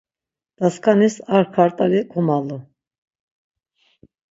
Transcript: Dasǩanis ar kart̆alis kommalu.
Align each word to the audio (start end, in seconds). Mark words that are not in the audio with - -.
Dasǩanis 0.57 1.15
ar 1.35 1.43
kart̆alis 1.53 2.07
kommalu. 2.11 2.57